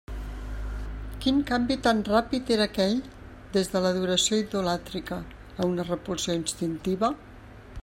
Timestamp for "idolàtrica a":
4.47-5.71